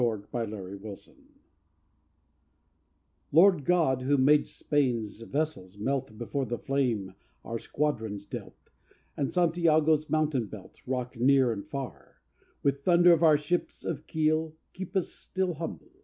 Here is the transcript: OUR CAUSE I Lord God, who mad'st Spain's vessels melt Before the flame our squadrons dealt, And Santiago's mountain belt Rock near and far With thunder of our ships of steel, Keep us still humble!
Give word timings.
OUR 0.03 0.17
CAUSE 0.21 1.09
I 1.09 1.13
Lord 3.31 3.63
God, 3.65 4.01
who 4.01 4.17
mad'st 4.17 4.57
Spain's 4.57 5.21
vessels 5.21 5.77
melt 5.77 6.17
Before 6.17 6.43
the 6.47 6.57
flame 6.57 7.13
our 7.45 7.59
squadrons 7.59 8.25
dealt, 8.25 8.71
And 9.15 9.31
Santiago's 9.31 10.09
mountain 10.09 10.47
belt 10.47 10.81
Rock 10.87 11.17
near 11.19 11.51
and 11.53 11.63
far 11.67 12.15
With 12.63 12.83
thunder 12.83 13.13
of 13.13 13.21
our 13.21 13.37
ships 13.37 13.85
of 13.85 13.99
steel, 14.09 14.55
Keep 14.73 14.95
us 14.95 15.09
still 15.13 15.53
humble! 15.53 15.91